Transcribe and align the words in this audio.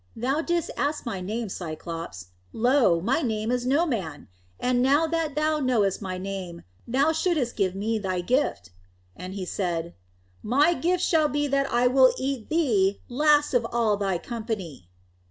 "Thou 0.15 0.41
didst 0.41 0.71
ask 0.75 1.05
my 1.05 1.21
name, 1.21 1.47
Cyclops. 1.47 2.29
Lo! 2.53 2.99
my 3.01 3.21
name 3.21 3.51
is 3.51 3.67
No 3.67 3.85
Man. 3.85 4.29
And 4.59 4.81
now 4.81 5.05
that 5.05 5.35
thou 5.35 5.59
knowest 5.59 6.01
my 6.01 6.17
name, 6.17 6.63
thou 6.87 7.11
shouldst 7.11 7.55
give 7.55 7.75
me 7.75 7.99
thy 7.99 8.21
gift." 8.21 8.71
And 9.15 9.35
he 9.35 9.45
said, 9.45 9.93
"My 10.41 10.73
gift 10.73 11.03
shall 11.03 11.27
be 11.27 11.47
that 11.49 11.71
I 11.71 11.85
will 11.85 12.13
eat 12.17 12.49
thee 12.49 12.99
last 13.09 13.53
of 13.53 13.63
all 13.71 13.95
thy 13.95 14.17
company." 14.17 14.89